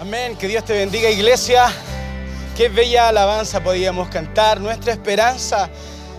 [0.00, 1.72] Amén, que Dios te bendiga iglesia.
[2.56, 4.60] Qué bella alabanza podíamos cantar.
[4.60, 5.70] Nuestra esperanza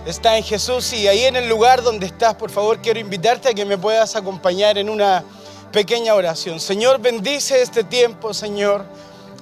[0.06, 3.54] está en Jesús y ahí en el lugar donde estás, por favor, quiero invitarte a
[3.54, 5.22] que me puedas acompañar en una
[5.72, 6.58] pequeña oración.
[6.58, 8.86] Señor, bendice este tiempo, Señor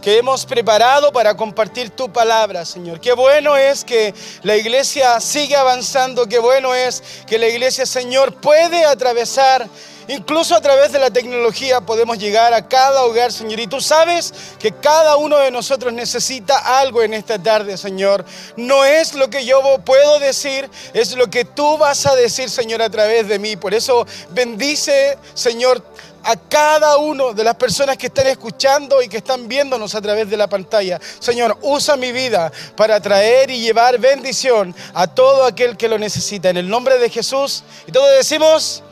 [0.04, 3.00] que hemos preparado para compartir tu palabra, Señor.
[3.00, 4.12] Qué bueno es que
[4.42, 9.66] la iglesia sigue avanzando, qué bueno es que la iglesia, Señor, puede atravesar
[10.06, 13.58] Incluso a través de la tecnología podemos llegar a cada hogar, Señor.
[13.60, 18.24] Y tú sabes que cada uno de nosotros necesita algo en esta tarde, Señor.
[18.56, 22.82] No es lo que yo puedo decir, es lo que tú vas a decir, Señor,
[22.82, 23.56] a través de mí.
[23.56, 25.82] Por eso bendice, Señor,
[26.24, 30.28] a cada uno de las personas que están escuchando y que están viéndonos a través
[30.28, 31.00] de la pantalla.
[31.18, 36.50] Señor, usa mi vida para traer y llevar bendición a todo aquel que lo necesita.
[36.50, 37.62] En el nombre de Jesús.
[37.86, 38.82] Y todos decimos...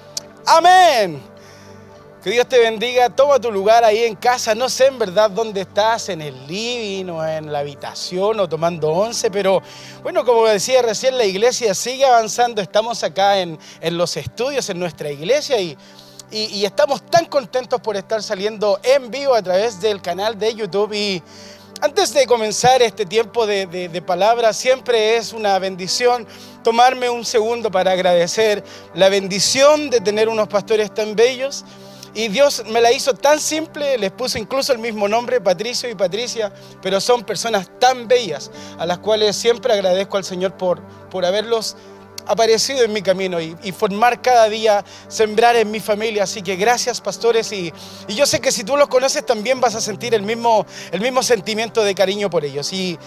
[0.47, 1.23] Amén.
[2.23, 3.11] Que Dios te bendiga.
[3.11, 4.55] Toma tu lugar ahí en casa.
[4.55, 8.91] No sé en verdad dónde estás, en el living o en la habitación o tomando
[8.91, 9.61] once, pero
[10.02, 12.63] bueno, como decía recién, la iglesia sigue avanzando.
[12.63, 15.77] Estamos acá en, los estudios, en nuestra iglesia y,
[16.33, 20.93] y, estamos tan contentos por estar saliendo en vivo a través del canal de YouTube.
[20.95, 21.23] Y
[21.83, 26.27] antes de comenzar este tiempo de, de, palabra, siempre es una bendición
[26.65, 31.65] tomarme un segundo para agradecer la bendición de tener unos pastores tan bellos.
[32.15, 35.95] Y Dios me la hizo tan simple, les puse incluso el mismo nombre, Patricio y
[35.95, 36.52] Patricia,
[36.83, 41.77] pero son personas tan bellas a las cuales siempre agradezco al Señor por, por haberlos
[42.26, 46.24] aparecido en mi camino y, formar cada día, sembrar en mi familia.
[46.24, 47.73] Así que gracias pastores y,
[48.09, 51.23] yo sé que si tú los conoces también vas a sentir el mismo, el mismo
[51.23, 52.73] sentimiento de cariño por ellos.
[52.73, 52.98] Y,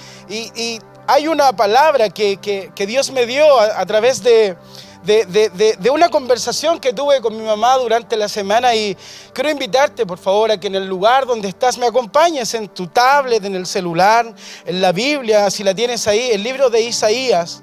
[1.08, 4.58] hay una palabra que, Dios me dio a, través de,
[5.04, 8.98] de, una conversación que tuve con mi mamá durante la semana y
[9.32, 12.88] quiero invitarte por favor a que en el lugar donde estás me acompañes en tu
[12.88, 14.34] tablet, en el celular,
[14.66, 17.62] en la Biblia, si la tienes ahí, el libro de Isaías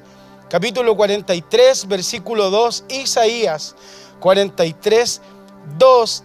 [0.52, 3.74] capítulo 43, versículo 2, Isaías
[4.20, 5.22] 43,
[5.78, 6.24] 2,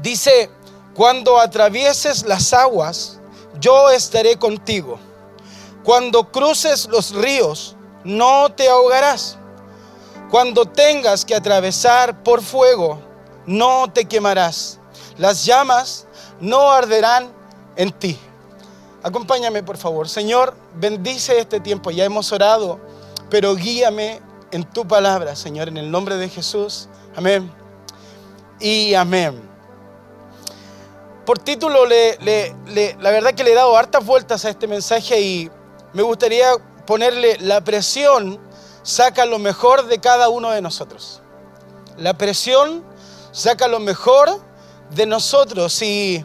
[0.00, 0.50] dice,
[0.94, 3.20] cuando atravieses las aguas,
[3.60, 4.98] yo estaré contigo.
[5.84, 9.36] Cuando cruces los ríos, no te ahogarás.
[10.30, 12.98] Cuando tengas que atravesar por fuego,
[13.44, 14.78] no te quemarás.
[15.18, 16.06] Las llamas
[16.40, 17.30] no arderán
[17.76, 18.18] en ti.
[19.02, 20.08] Acompáñame, por favor.
[20.08, 21.90] Señor, bendice este tiempo.
[21.90, 22.80] Ya hemos orado
[23.30, 24.20] pero guíame
[24.50, 26.88] en tu palabra, Señor, en el nombre de Jesús.
[27.16, 27.50] Amén.
[28.58, 29.40] Y amén.
[31.24, 35.50] Por título, la verdad que le he dado hartas vueltas a este mensaje y
[35.92, 36.52] me gustaría
[36.86, 38.40] ponerle la presión
[38.82, 41.20] saca lo mejor de cada uno de nosotros.
[41.96, 42.82] La presión
[43.32, 44.40] saca lo mejor
[44.90, 46.24] de nosotros y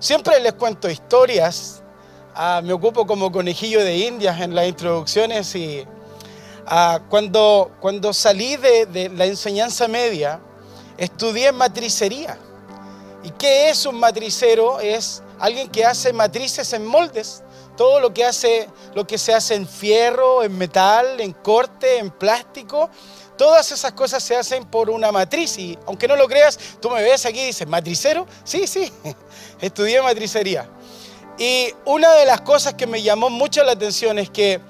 [0.00, 1.82] siempre les cuento historias.
[2.34, 5.86] Ah, me ocupo como conejillo de indias en las introducciones y
[6.66, 10.40] Ah, cuando, cuando salí de, la enseñanza media,
[10.96, 12.38] estudié matricería.
[13.24, 14.80] ¿Y qué es un matricero?
[14.80, 17.42] Es alguien que hace matrices en moldes.
[17.76, 22.10] Todo lo que, hace, lo que se hace en fierro, en metal, en corte, en
[22.10, 22.90] plástico,
[23.36, 25.58] todas esas cosas se hacen por una matriz.
[25.58, 28.26] Y aunque no lo creas, tú me ves aquí y dices, ¿matricero?
[28.44, 28.92] Sí, sí,
[29.60, 30.68] estudié matricería.
[31.38, 34.60] Y una de las cosas que me llamó mucho la atención es que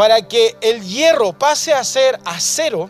[0.00, 2.88] para que el hierro pase a ser acero,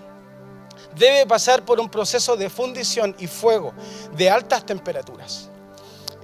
[0.95, 3.75] debe pasar por un proceso de fundición y fuego
[4.17, 5.51] de altas temperaturas.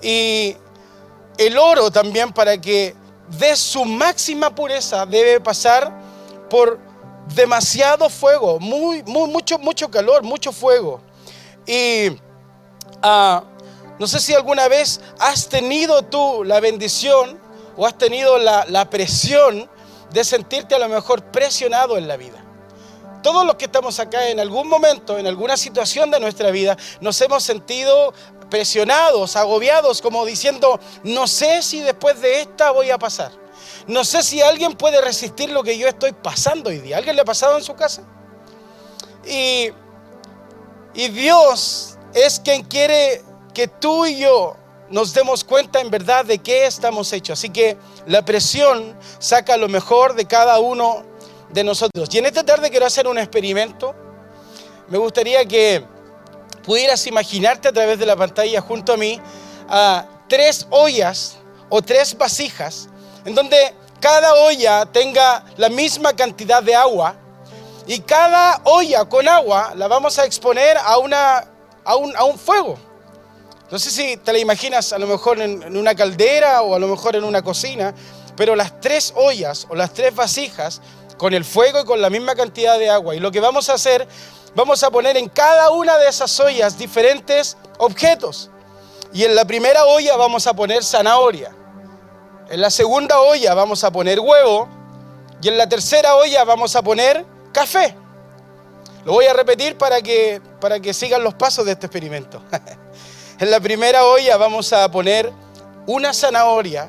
[0.00, 0.56] Y
[1.38, 2.94] el oro también para que
[3.36, 5.92] dé su máxima pureza debe pasar
[6.48, 6.78] por
[7.34, 11.00] demasiado fuego, muy, mucho, mucho calor, mucho fuego.
[11.66, 12.16] Y
[13.02, 13.42] ah,
[13.98, 17.40] no sé si alguna vez has tenido tú la bendición
[17.76, 19.68] o has tenido la, la presión
[20.10, 22.42] de sentirte a lo mejor presionado en la vida.
[23.22, 27.20] Todos los que estamos acá en algún momento, en alguna situación de nuestra vida, nos
[27.20, 28.14] hemos sentido
[28.48, 33.32] presionados, agobiados, como diciendo, no sé si después de esta voy a pasar.
[33.86, 36.96] No sé si alguien puede resistir lo que yo estoy pasando hoy día.
[36.96, 38.02] ¿Alguien le ha pasado en su casa?
[39.26, 39.70] Y,
[40.94, 43.22] y Dios es quien quiere
[43.54, 44.56] que tú y yo
[44.90, 47.38] nos demos cuenta en verdad de qué estamos hechos.
[47.38, 51.04] Así que la presión saca lo mejor de cada uno
[51.50, 52.08] de nosotros.
[52.12, 53.94] Y en esta tarde quiero hacer un experimento.
[54.88, 55.84] Me gustaría que
[56.64, 59.20] pudieras imaginarte a través de la pantalla junto a mí
[59.68, 61.36] a tres ollas
[61.68, 62.88] o tres vasijas
[63.24, 67.16] en donde cada olla tenga la misma cantidad de agua
[67.86, 71.44] y cada olla con agua la vamos a exponer a, una,
[71.84, 72.78] a, un, a un fuego
[73.70, 76.86] No sé si te la imaginas a lo mejor en, una caldera o a lo
[76.86, 77.94] mejor en una cocina,
[78.36, 80.80] pero las tres ollas o las tres vasijas
[81.18, 83.16] con el fuego y con la misma cantidad de agua.
[83.16, 84.06] Y lo que vamos a hacer,
[84.54, 88.50] vamos a poner en cada una de esas ollas diferentes objetos.
[89.12, 91.50] Y en la primera olla vamos a poner zanahoria.
[92.48, 94.68] En la segunda olla vamos a poner huevo.
[95.42, 97.96] Y en la tercera olla vamos a poner café.
[99.04, 102.42] Lo voy a repetir para que, para que sigan los pasos de este experimento.
[103.38, 105.30] En la primera olla vamos a poner
[105.86, 106.88] una zanahoria.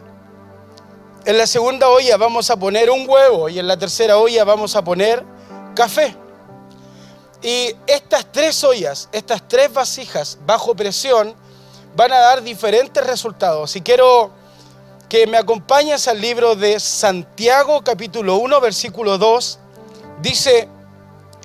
[1.26, 4.74] En la segunda olla vamos a poner un huevo y en la tercera olla vamos
[4.78, 5.26] a poner
[5.76, 6.16] café.
[7.42, 11.36] Y estas tres ollas, estas tres vasijas bajo presión,
[11.98, 13.76] van a dar diferentes resultados.
[13.76, 14.32] Y quiero
[15.10, 19.60] que me acompañes al libro de Santiago capítulo 1 versículo 2.
[20.22, 20.70] Dice,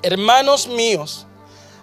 [0.03, 1.27] hermanos míos,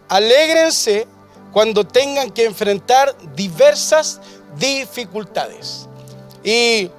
[0.07, 1.05] alégrense
[1.51, 4.19] cuando tengan que enfrentar diversas
[4.57, 5.87] dificultades.
[6.43, 6.89] Y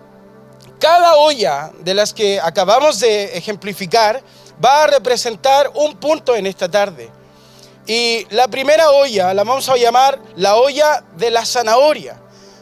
[0.79, 4.23] cada olla de las que acabamos de ejemplificar
[4.65, 7.11] va a representar un punto en esta tarde.
[7.87, 12.21] Y la primera olla la vamos a llamar la olla de la zanahoria.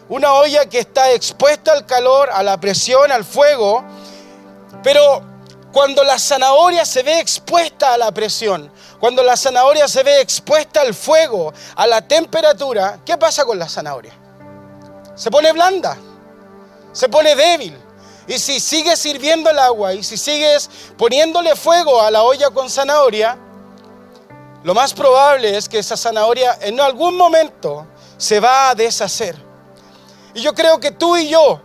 [0.08, 3.84] Una olla que está expuesta al calor, a la presión, al fuego.
[4.82, 5.22] Pero
[5.72, 10.80] cuando la zanahoria se ve expuesta a la presión, cuando la zanahoria se ve expuesta
[10.80, 14.12] al fuego, a la temperatura, ¿qué pasa con la zanahoria?
[15.14, 15.96] Se pone blanda,
[16.92, 17.76] se pone débil.
[18.26, 20.68] Y si sigues sirviendo el agua y si sigues
[20.98, 23.38] poniéndole fuego a la olla con zanahoria,
[24.64, 27.86] lo más probable es que esa zanahoria en algún momento
[28.16, 29.36] se va a deshacer.
[30.34, 31.60] Y yo creo que tú y yo,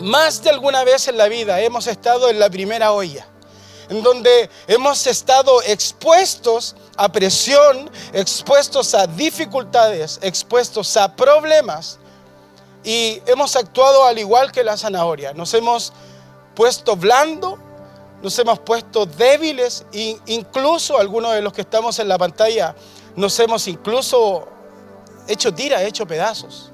[0.00, 3.26] más de alguna vez en la vida, hemos estado en la primera olla
[3.92, 11.98] en donde hemos estado expuestos a presión, expuestos a dificultades, expuestos a problemas
[12.82, 15.34] y hemos actuado al igual que la zanahoria.
[15.34, 15.92] Nos hemos
[16.54, 17.58] puesto blando,
[18.22, 22.74] nos hemos puesto débiles e incluso algunos de los que estamos en la pantalla
[23.14, 24.48] nos hemos incluso
[25.28, 26.72] hecho tira, hecho pedazos.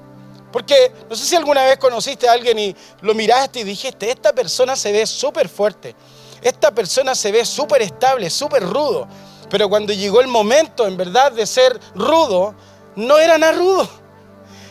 [0.53, 4.31] Porque no sé si alguna vez conociste a alguien y lo miraste y dijiste, esta
[4.31, 5.97] persona se ve súper fuerte,
[6.41, 9.07] esta persona se ve súper estable, súper rudo.
[9.49, 12.53] Pero cuando llegó el momento, en verdad, de ser rudo,
[12.95, 13.89] no era nada rudo.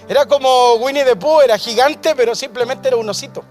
[0.08, 3.44] Era como Winnie the Pooh, era gigante, pero simplemente era un osito.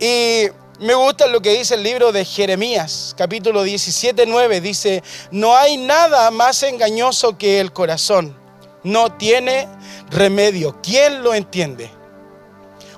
[0.00, 0.46] Y
[0.80, 4.60] me gusta lo que dice el libro de Jeremías, capítulo 17, 9.
[4.60, 8.34] Dice, no hay nada más engañoso que el corazón.
[8.82, 9.68] No tiene
[10.08, 10.80] remedio.
[10.82, 11.90] ¿Quién lo entiende?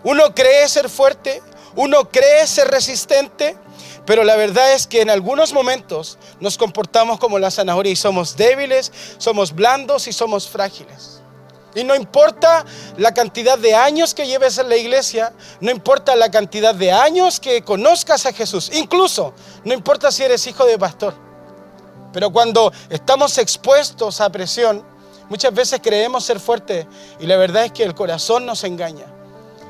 [0.04, 1.42] Uno cree ser fuerte,
[1.74, 3.56] uno cree ser resistente,
[4.04, 8.36] pero la verdad es que en algunos momentos nos comportamos como la zanahoria y somos
[8.36, 11.20] débiles, somos blandos y somos frágiles.
[11.74, 12.66] Y no importa
[12.98, 17.40] la cantidad de años que lleves en la iglesia, no importa la cantidad de años
[17.40, 19.32] que conozcas a Jesús, incluso
[19.64, 21.14] no importa si eres hijo de pastor.
[22.12, 24.84] Pero cuando estamos expuestos a presión,
[25.30, 26.86] muchas veces creemos ser fuertes
[27.20, 29.06] y la verdad es que el corazón nos engaña.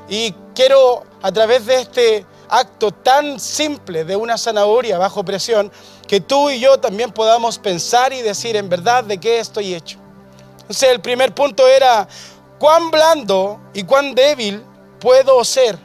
[0.08, 5.72] Y quiero a través de este acto tan simple de una zanahoria bajo presión,
[6.06, 9.99] que tú y yo también podamos pensar y decir en verdad de qué estoy hecho.
[10.60, 12.06] Entonces el primer punto era
[12.58, 14.62] cuán blando y cuán débil
[15.00, 15.78] puedo ser.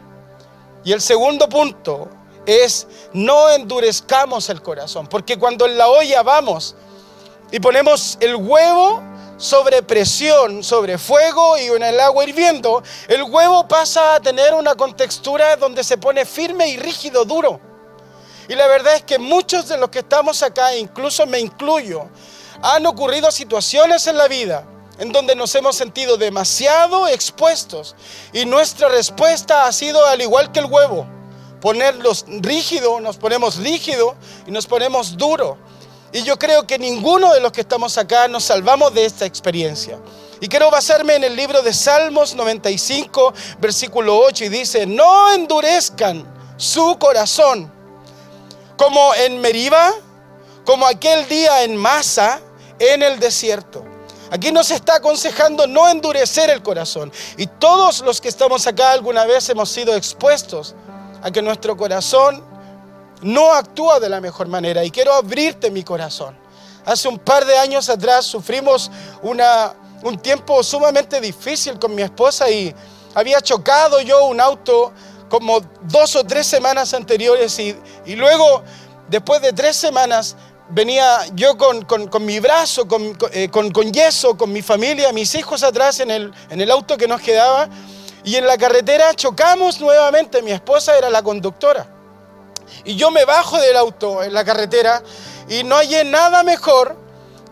[0.83, 2.09] Y el segundo punto
[2.45, 6.75] es no endurezcamos el corazón, porque cuando en la olla vamos
[7.49, 9.01] y ponemos el huevo,
[9.37, 14.75] sobre presión, sobre fuego y en el agua hirviendo, el huevo pasa a tener una
[14.75, 17.59] contextura donde se pone firme y rígido, duro.
[18.49, 22.07] Y la verdad es que muchos de los que estamos acá, incluso me incluyo,
[22.61, 24.65] han ocurrido situaciones en la vida
[24.99, 27.95] en donde nos hemos sentido demasiado expuestos
[28.33, 31.05] y nuestra respuesta ha sido al igual que el huevo,
[31.61, 34.15] ponerlos rígido, nos ponemos rígido
[34.47, 35.57] y nos ponemos duro.
[36.11, 39.99] Y yo creo que ninguno de los que estamos acá nos salvamos de esta experiencia.
[40.39, 46.25] Y quiero basarme en el libro de Salmos 95, versículo 8, y dice, no endurezcan
[46.57, 47.71] su corazón
[48.77, 49.91] como en Meriba,
[50.63, 52.39] como aquel día en Masa,
[52.79, 53.83] en el desierto.
[54.29, 57.11] Aquí nos está aconsejando no endurecer el corazón.
[57.37, 60.75] Y todos los que estamos acá alguna vez hemos sido expuestos
[61.23, 62.43] a que nuestro corazón
[63.21, 66.35] no actúa de la mejor manera y quiero abrirte mi corazón.
[66.85, 68.89] Hace un par de años atrás sufrimos
[69.21, 72.73] una, un tiempo sumamente difícil con mi esposa y
[73.13, 74.93] había chocado yo un auto
[75.29, 78.63] como dos o tres semanas anteriores y, y luego,
[79.09, 80.37] después de tres semanas,
[80.69, 81.85] venía yo con,
[82.25, 82.87] mi brazo,
[83.31, 86.97] eh, con, con, yeso, con mi familia, mis hijos atrás en el, en el auto
[86.97, 87.69] que nos quedaba.
[88.23, 90.41] Y en la carretera chocamos nuevamente.
[90.41, 91.96] Mi esposa era la conductora.
[92.85, 95.01] Y yo me bajo del auto en la carretera
[95.49, 96.95] y no hallé nada mejor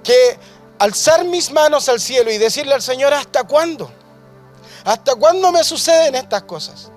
[0.04, 0.38] que
[0.80, 3.92] alzar mis manos al cielo y decirle al Señor, ¿hasta cuándo?
[4.84, 6.90] ¿Hasta cuándo me suceden estas cosas?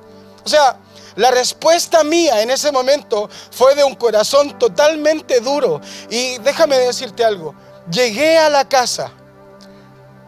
[0.45, 0.79] O sea,
[1.17, 5.81] la respuesta mía en ese momento fue de un corazón totalmente duro.
[6.11, 7.55] Y déjame decirte algo,
[7.91, 9.11] llegué a la casa.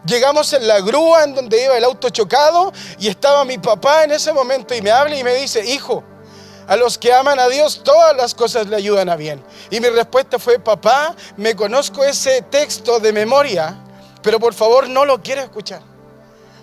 [0.05, 4.11] Llegamos en la grúa en donde iba el auto chocado y estaba mi papá en
[4.11, 6.03] ese momento y me habla y me dice, hijo,
[6.67, 9.43] a los que aman a Dios todas las cosas le ayudan a bien.
[9.69, 13.75] Y mi respuesta fue, papá, me conozco ese texto de memoria,
[14.21, 15.81] pero por favor no lo quiero escuchar.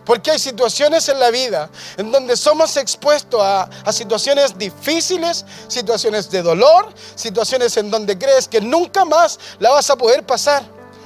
[0.08, 6.40] Porque hay situaciones en la vida en donde somos expuestos a, situaciones difíciles, situaciones de
[6.40, 10.62] dolor, situaciones en donde crees que nunca más la vas a poder pasar.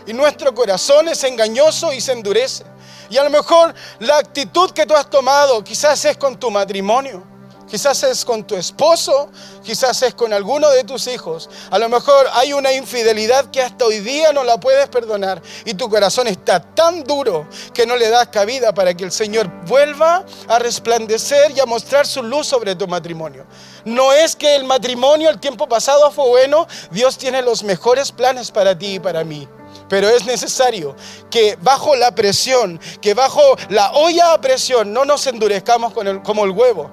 [0.06, 2.64] Y nuestro corazón es engañoso y se endurece.
[3.10, 7.24] Y a lo mejor la actitud que tú has tomado quizás es con tu matrimonio.
[7.72, 9.30] Quizás es con tu esposo,
[9.64, 11.48] quizás es con alguno de tus hijos.
[11.70, 15.72] A lo mejor hay una infidelidad que hasta hoy día no la puedes perdonar y
[15.72, 20.22] tu corazón está tan duro que no le das cabida para que el Señor vuelva
[20.48, 23.46] a resplandecer y a mostrar su luz sobre tu matrimonio.
[23.86, 28.50] No es que el matrimonio el tiempo pasado fue bueno, Dios tiene los mejores planes
[28.50, 29.48] para ti y para mí.
[29.88, 30.94] Pero es necesario
[31.30, 36.50] que bajo la presión, que bajo la olla a presión, no nos endurezcamos como el
[36.50, 36.90] huevo,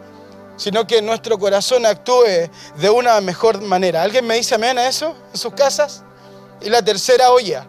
[0.60, 4.04] sino que nuestro corazón actúe de una mejor manera.
[4.04, 6.04] ¿Alguien me dice amén eso en sus casas?
[6.62, 7.66] Y la tercera olla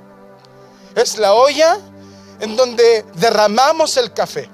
[0.97, 1.78] es la olla
[2.40, 4.50] en donde derramamos el café.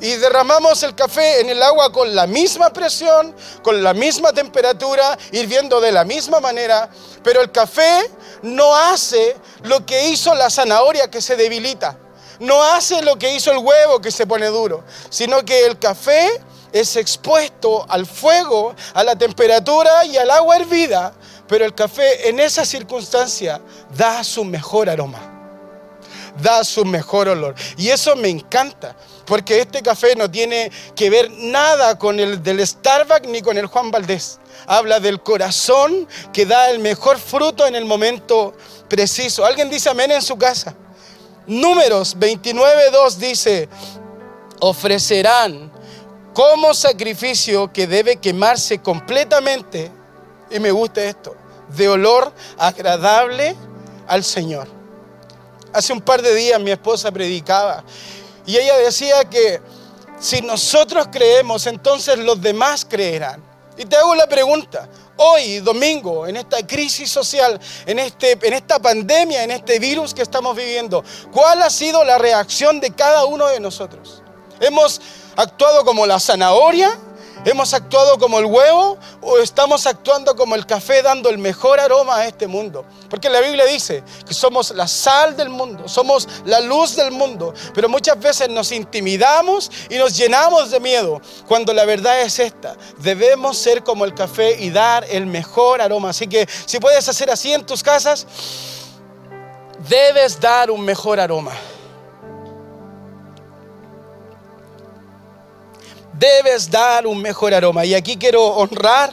[0.00, 5.18] Y derramamos el café en el agua con la misma presión, con la misma temperatura,
[5.32, 6.88] hirviendo de la misma manera,
[7.22, 8.08] pero el café
[8.42, 11.98] no hace lo que hizo la zanahoria que se debilita,
[12.38, 16.40] no hace lo que hizo el huevo que se pone duro, sino que el café
[16.72, 21.12] es expuesto al fuego, a la temperatura y al agua hervida,
[21.46, 23.60] pero el café en esa circunstancia
[23.96, 25.18] da su mejor aroma,
[26.42, 27.54] da su mejor olor.
[27.76, 28.94] Y eso me encanta,
[29.24, 33.66] porque este café no tiene que ver nada con el del Starbucks ni con el
[33.66, 34.38] Juan Valdés.
[34.66, 38.54] Habla del corazón que da el mejor fruto en el momento
[38.88, 39.44] preciso.
[39.44, 40.74] ¿Alguien dice amén en su casa?
[41.46, 43.70] Números 29.2 dice,
[44.60, 45.72] ofrecerán
[46.38, 49.90] como sacrificio que debe quemarse completamente,
[50.48, 51.34] y me gusta esto,
[51.70, 53.56] de olor agradable
[54.06, 54.68] al Señor.
[55.72, 57.82] Hace un par de días mi esposa predicaba
[58.46, 59.60] y ella decía que
[60.20, 63.42] si nosotros creemos, entonces los demás creerán.
[63.76, 68.78] Y te hago la pregunta, hoy, domingo, en esta crisis social, en, este, en esta
[68.78, 71.02] pandemia, en este virus que estamos viviendo,
[71.32, 74.22] ¿cuál ha sido la reacción de cada uno de nosotros?
[74.60, 75.00] Hemos
[75.38, 76.98] actuado como la zanahoria?
[77.44, 82.16] ¿Hemos actuado como el huevo o estamos actuando como el café dando el mejor aroma
[82.16, 82.84] a este mundo?
[83.08, 87.54] Porque la Biblia dice que somos la sal del mundo, somos la luz del mundo,
[87.72, 92.76] pero muchas veces nos intimidamos y nos llenamos de miedo cuando la verdad es esta.
[92.98, 96.10] Debemos ser como el café y dar el mejor aroma.
[96.10, 98.26] Así que si puedes hacer así en tus casas,
[99.88, 101.52] debes dar un mejor aroma.
[106.18, 107.84] Debes dar un mejor aroma.
[107.84, 109.12] Y aquí quiero honrar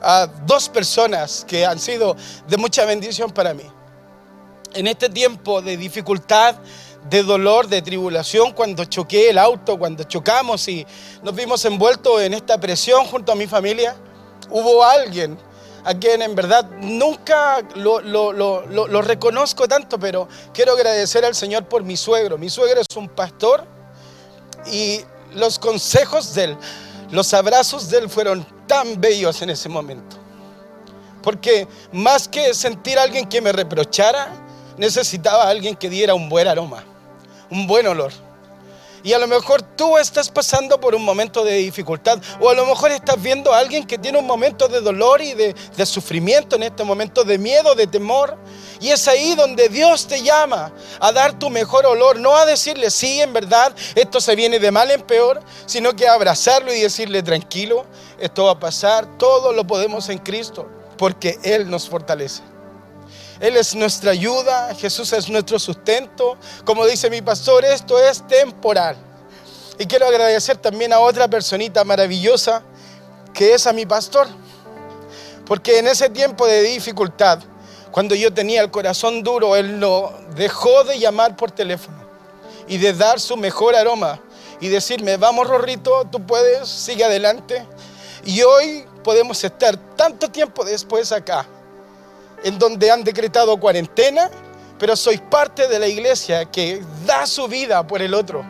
[0.00, 3.64] a dos personas que han sido de mucha bendición para mí.
[4.74, 6.56] En este tiempo de dificultad,
[7.08, 10.86] de dolor, de tribulación, cuando choqué el auto, cuando chocamos y
[11.22, 13.96] nos vimos envueltos en esta presión junto a mi familia,
[14.50, 15.38] hubo alguien
[15.84, 21.82] a quien en verdad nunca lo, lo, reconozco tanto, pero quiero agradecer al Señor por
[21.82, 22.36] mi suegro.
[22.36, 23.64] Mi suegro es un pastor
[24.70, 25.00] y
[25.34, 26.56] los consejos de Él,
[27.10, 30.16] los abrazos de Él fueron tan bellos en ese momento.
[31.22, 34.28] Porque más que sentir a alguien que me reprochara,
[34.76, 36.84] necesitaba a alguien que diera un buen aroma,
[37.50, 38.12] un buen olor.
[39.02, 42.66] Y a lo mejor tú estás pasando por un momento de dificultad o a lo
[42.66, 46.56] mejor estás viendo a alguien que tiene un momento de dolor y de, de, sufrimiento
[46.56, 48.36] en este momento, de miedo, de temor.
[48.80, 52.90] Y es ahí donde Dios te llama a dar tu mejor olor, no a decirle,
[52.90, 56.80] sí, en verdad, esto se viene de mal en peor, sino que a abrazarlo y
[56.80, 57.86] decirle, tranquilo,
[58.18, 62.42] esto va a pasar, todo lo podemos en Cristo, porque Él nos fortalece.
[63.40, 66.36] Él es nuestra ayuda, Jesús es nuestro sustento.
[66.64, 68.96] Como dice mi pastor, esto es temporal.
[69.78, 72.62] Y quiero agradecer también a otra personita maravillosa
[73.32, 74.26] que es a mi pastor.
[75.46, 77.38] Porque en ese tiempo de dificultad,
[77.92, 81.96] cuando yo tenía el corazón duro, Él lo dejó de llamar por teléfono
[82.66, 84.20] y de dar su mejor aroma
[84.60, 87.64] y decirme, vamos Rorrito, tú puedes, sigue adelante.
[88.24, 91.46] Y hoy podemos estar tanto tiempo después acá,
[92.44, 94.30] en donde han decretado cuarentena,
[94.78, 98.44] pero soy parte de la iglesia que da su vida por el otro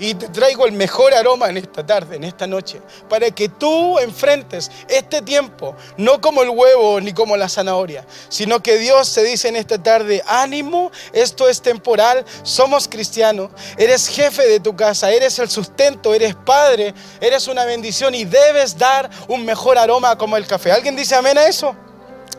[0.00, 3.98] y te traigo el mejor aroma en esta tarde, en esta noche, para que tú
[3.98, 9.22] enfrentes este tiempo, no como el huevo ni como la zanahoria, sino que Dios te
[9.22, 15.10] dice en esta tarde, ánimo, esto es temporal, somos cristianos, eres jefe de tu casa,
[15.10, 20.36] eres el sustento, eres padre, eres una bendición y debes dar un mejor aroma como
[20.36, 20.72] el café.
[20.72, 21.76] ¿Alguien dice amén a eso?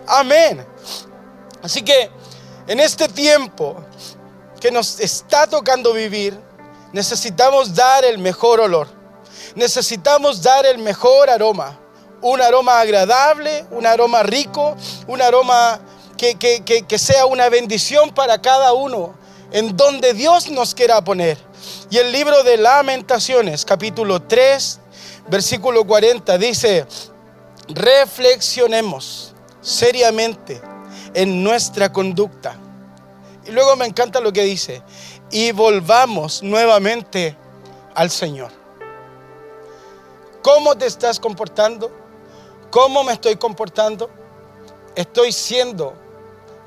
[0.07, 0.65] Amén.
[1.62, 2.10] Así que
[2.67, 3.83] en este tiempo
[4.60, 6.38] que nos está tocando vivir,
[6.93, 8.88] necesitamos dar el mejor olor.
[9.55, 11.77] Necesitamos dar el mejor aroma.
[12.21, 14.75] Un aroma agradable, un aroma rico,
[15.07, 15.81] un aroma
[16.17, 16.36] que,
[16.88, 19.15] que, sea una bendición para cada uno,
[19.51, 21.38] en donde Dios nos quiera poner.
[21.89, 24.79] Y el libro de lamentaciones, capítulo 3,
[25.29, 26.86] versículo 40, dice,
[27.69, 29.30] reflexionemos
[29.62, 30.62] seriamente
[31.13, 32.56] en nuestra conducta.
[33.46, 34.82] Y luego me encanta lo que dice,
[35.32, 37.36] y volvamos nuevamente
[37.96, 38.51] al Señor.
[40.41, 41.91] ¿Cómo te estás comportando?
[42.70, 44.10] ¿Cómo me estoy comportando?
[44.96, 45.94] ¿Estoy siendo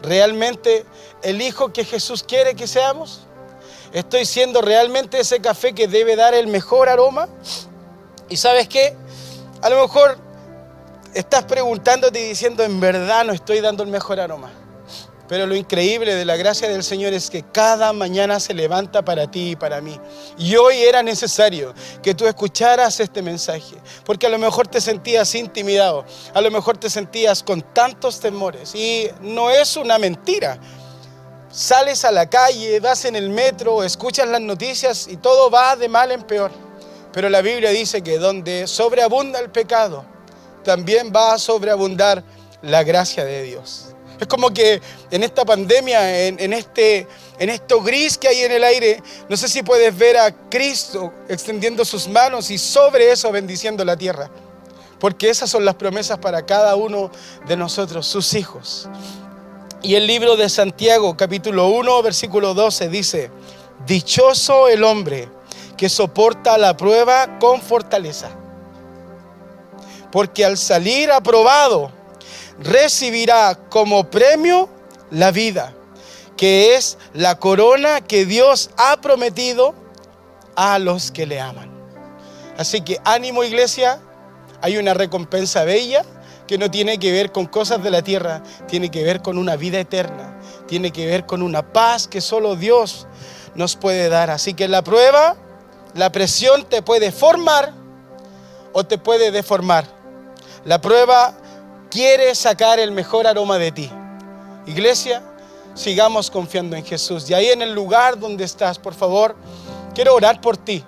[0.03, 0.85] realmente
[1.23, 3.27] el hijo que Jesús quiere que seamos?
[3.93, 7.29] ¿Estoy siendo realmente ese café que debe dar el mejor aroma?
[8.29, 8.97] Y sabes qué?
[9.63, 10.19] A lo mejor
[11.15, 14.53] estás preguntándote y diciendo, en verdad no estoy dando el mejor aroma.
[15.29, 19.31] Pero lo increíble de la gracia del Señor es que cada mañana se levanta para
[19.31, 19.99] ti y para mí.
[20.37, 25.35] Y hoy era necesario que tú escucharas este mensaje, porque a lo mejor te sentías
[25.35, 26.05] intimidado,
[26.35, 28.75] a lo mejor te sentías con tantos temores.
[28.75, 30.59] Y no es una mentira.
[31.51, 35.89] Sales a la calle, vas en el metro, escuchas las noticias y todo va de
[35.89, 36.51] mal en peor.
[37.13, 40.05] Pero la Biblia dice que donde sobreabunda el pecado,
[40.65, 42.25] también va a sobreabundar
[42.63, 43.95] la gracia de Dios.
[44.19, 47.07] Es como que en esta pandemia, en, este,
[47.39, 51.13] en esto gris que hay en el aire, no sé si puedes ver a Cristo
[51.29, 54.31] extendiendo sus manos y sobre eso bendiciendo la tierra.
[55.01, 57.11] Porque esas son las promesas para cada uno
[57.47, 58.89] de nosotros, sus hijos.
[59.83, 63.31] Y el libro de Santiago, capítulo 1, versículo 12, dice,
[63.87, 65.29] Dichoso el hombre
[65.77, 68.31] que soporta la prueba con fortaleza.
[70.15, 71.91] Porque al salir aprobado,
[72.61, 74.69] recibirá como premio
[75.11, 75.75] la vida,
[76.37, 79.75] que es la corona que Dios ha prometido
[80.55, 81.69] a los que le aman.
[82.57, 83.99] Así que ánimo iglesia,
[84.63, 86.05] hay una recompensa bella
[86.47, 89.57] que no tiene que ver con cosas de la tierra, tiene que ver con una
[89.57, 93.09] vida eterna, tiene que ver con una paz que solo Dios
[93.57, 94.31] nos puede dar.
[94.31, 95.35] Así que la prueba,
[95.93, 97.73] la presión te puede formar
[98.73, 100.04] o te puede deformar.
[100.65, 101.35] La prueba
[101.91, 103.91] quiere sacar el mejor aroma de ti.
[104.67, 105.23] Iglesia,
[105.75, 107.29] sigamos confiando en Jesús.
[107.29, 109.37] Y ahí en el lugar donde estás, por favor,
[109.95, 110.83] quiero orar por ti.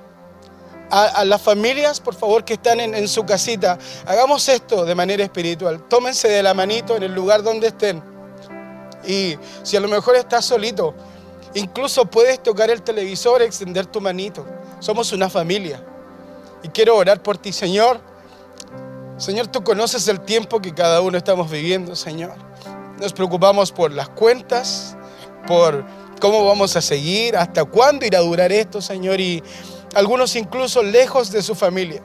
[0.88, 5.82] A, las familias, por favor, que están en, su casita, hagamos esto de manera espiritual.
[5.88, 8.02] Tómense de la manito en el lugar donde estén.
[9.04, 10.94] Y si a lo mejor estás solito,
[11.54, 14.46] incluso puedes tocar el televisor, extender tu manito.
[14.78, 15.82] Somos una familia.
[16.62, 18.00] Y quiero orar por ti, Señor.
[19.18, 22.34] Señor, tú conoces el tiempo que cada uno estamos viviendo, Señor.
[23.00, 24.94] Nos preocupamos por las cuentas,
[25.46, 25.86] por
[26.20, 29.42] cómo vamos a seguir, hasta cuándo irá a durar esto, Señor, y
[29.94, 32.02] algunos incluso lejos de su familia.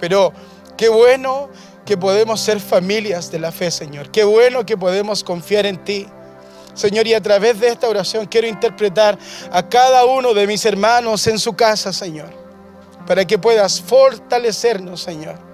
[0.00, 0.32] Pero
[0.76, 1.48] qué bueno
[1.86, 4.10] que podemos ser familias de la fe, Señor.
[4.10, 6.08] Qué bueno que podemos confiar en ti.
[6.74, 9.16] Señor, y a través de esta oración quiero interpretar
[9.52, 12.30] a cada uno de mis hermanos en su casa, Señor,
[13.06, 15.51] para que puedas fortalecernos, Señor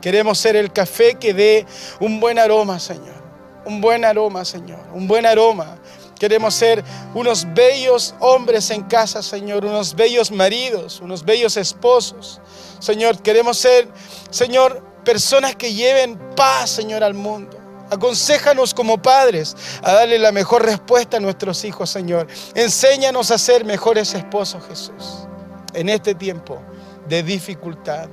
[0.00, 1.66] Queremos ser el café que dé
[2.00, 3.16] un buen aroma, Señor.
[3.64, 4.80] Un buen aroma, Señor.
[4.92, 5.78] Un buen aroma.
[6.18, 6.82] Queremos ser
[7.14, 9.64] unos bellos hombres en casa, Señor.
[9.64, 12.40] Unos bellos maridos, unos bellos esposos.
[12.78, 13.88] Señor, queremos ser,
[14.30, 17.58] Señor, personas que lleven paz, Señor, al mundo.
[17.90, 22.26] Aconséjanos como padres a darle la mejor respuesta a nuestros hijos, Señor.
[22.54, 25.26] Enséñanos a ser mejores esposos, Jesús,
[25.72, 26.60] en este tiempo
[27.08, 28.08] de dificultad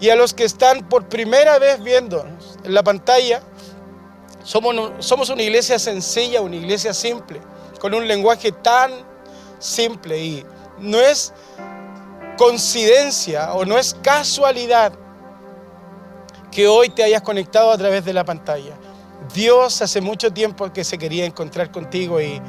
[0.00, 3.42] y a los que están por primera vez viéndonos en la pantalla,
[4.44, 7.40] somos, somos una iglesia sencilla, una iglesia simple,
[7.80, 8.92] con un lenguaje tan
[9.58, 10.46] simple y
[10.78, 11.32] no es
[12.36, 14.92] coincidencia o no es casualidad
[16.50, 18.74] que hoy te hayas conectado a través de la pantalla.
[19.34, 22.40] Dios hace mucho tiempo que se quería encontrar contigo y,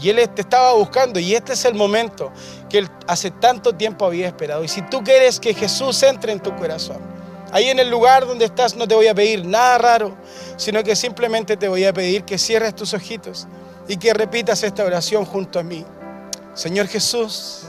[0.00, 2.30] y Él te estaba buscando y este es el momento
[2.68, 4.64] que Él hace tanto tiempo había esperado.
[4.64, 6.98] Y si tú quieres que Jesús entre en tu corazón,
[7.52, 10.16] ahí en el lugar donde estás no te voy a pedir nada raro,
[10.56, 13.46] sino que simplemente te voy a pedir que cierres tus ojitos
[13.88, 15.84] y que repitas esta oración junto a mí.
[16.54, 17.62] Señor Jesús,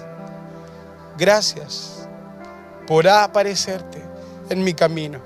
[1.18, 2.08] gracias
[2.88, 4.02] por aparecerte
[4.50, 5.20] en mi camino.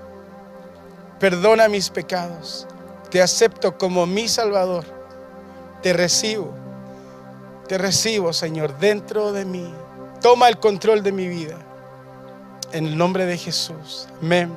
[1.19, 2.67] Perdona mis pecados.
[3.11, 4.85] Te acepto como mi Salvador.
[5.83, 6.60] Te recibo.
[7.67, 9.73] Te recibo, Señor, dentro de mí.
[10.21, 11.57] Toma el control de mi vida.
[12.71, 14.07] En el nombre de Jesús.
[14.21, 14.51] Amén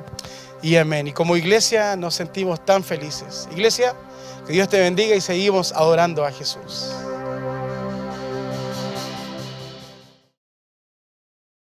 [0.61, 1.07] y amén.
[1.07, 3.47] Y como iglesia nos sentimos tan felices.
[3.51, 3.93] Iglesia,
[4.47, 6.91] que Dios te bendiga y seguimos adorando a Jesús.